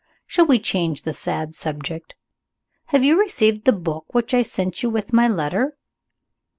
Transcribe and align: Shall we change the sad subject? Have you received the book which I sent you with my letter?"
Shall 0.25 0.47
we 0.47 0.57
change 0.57 1.03
the 1.03 1.13
sad 1.13 1.53
subject? 1.53 2.15
Have 2.85 3.03
you 3.03 3.19
received 3.19 3.65
the 3.65 3.71
book 3.71 4.15
which 4.15 4.33
I 4.33 4.41
sent 4.41 4.81
you 4.81 4.89
with 4.89 5.13
my 5.13 5.27
letter?" 5.27 5.77